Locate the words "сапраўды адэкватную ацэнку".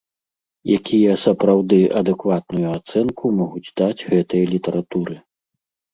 1.25-3.25